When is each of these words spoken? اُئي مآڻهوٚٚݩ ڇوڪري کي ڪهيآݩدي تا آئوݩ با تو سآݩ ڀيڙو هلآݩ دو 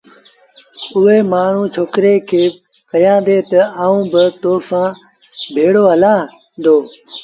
اُئي 0.95 1.17
مآڻهوٚٚݩ 1.31 1.71
ڇوڪري 1.75 2.15
کي 2.29 2.43
ڪهيآݩدي 2.89 3.37
تا 3.49 3.61
آئوݩ 3.83 4.07
با 4.11 4.23
تو 4.41 4.51
سآݩ 4.69 4.89
ڀيڙو 5.53 5.83
هلآݩ 5.93 6.23
دو 6.63 6.75